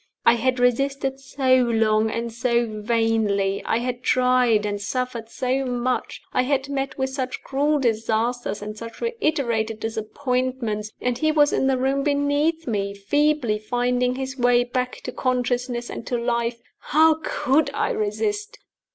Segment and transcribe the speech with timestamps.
[0.25, 6.23] I had resisted so long and so vainly; I had tried and suffered so much;
[6.33, 11.67] I had met with such cruel disasters and such reiterated disappointments and he was in
[11.67, 17.19] the room beneath me, feebly finding his way back to consciousness and to life how
[17.23, 18.57] could I resist?